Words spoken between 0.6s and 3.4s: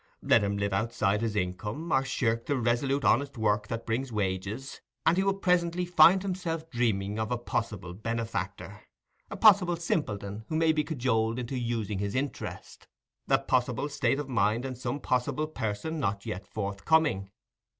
outside his income, or shirk the resolute honest